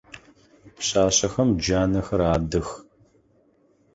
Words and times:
Пшъашъэхэм 0.75 1.49
джанэхэр 1.61 2.21
адых. 2.33 2.67